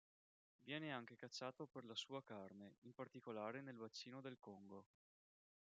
[0.63, 4.85] Viene anche cacciato per la sua carne, in particolare nel bacino del Congo.